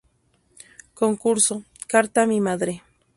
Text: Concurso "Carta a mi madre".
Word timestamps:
Concurso 0.95 1.63
"Carta 1.87 2.23
a 2.23 2.25
mi 2.25 2.41
madre". 2.41 2.81